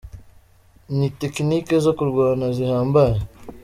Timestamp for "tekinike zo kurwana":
1.19-2.47